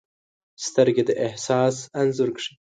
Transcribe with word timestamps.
سترګې 0.65 1.03
د 1.09 1.11
احساس 1.25 1.75
انځور 2.01 2.29
کښي 2.35 2.53